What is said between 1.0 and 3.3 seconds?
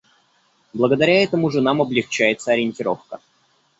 этому же нам облегчается ориентировка.